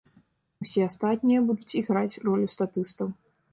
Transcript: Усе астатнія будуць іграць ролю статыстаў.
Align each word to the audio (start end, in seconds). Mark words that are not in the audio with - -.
Усе 0.65 0.81
астатнія 0.85 1.43
будуць 1.51 1.75
іграць 1.83 2.19
ролю 2.31 2.51
статыстаў. 2.57 3.07